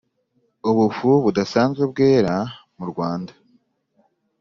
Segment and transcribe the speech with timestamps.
[0.69, 2.35] Ubufu budasanzwe bwera
[2.77, 3.33] mu rwanda